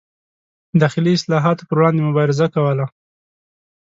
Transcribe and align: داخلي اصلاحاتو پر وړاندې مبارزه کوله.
داخلي 0.81 1.11
اصلاحاتو 1.17 1.63
پر 1.67 1.75
وړاندې 1.79 2.01
مبارزه 2.09 2.45
کوله. 2.53 2.85